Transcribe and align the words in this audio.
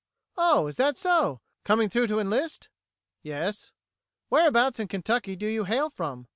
"Oh, 0.35 0.65
is 0.65 0.77
that 0.77 0.97
so? 0.97 1.41
Coming 1.63 1.87
through 1.87 2.07
to 2.07 2.17
enlist?" 2.19 2.69
"Yes." 3.21 3.71
"Whereabouts 4.31 4.79
in 4.79 4.87
Kentucky 4.87 5.35
do 5.35 5.45
you 5.45 5.65
hail 5.65 5.91
from?" 5.91 6.27